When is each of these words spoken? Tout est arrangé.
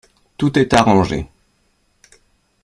Tout 0.35 0.57
est 0.57 0.73
arrangé. 0.73 1.29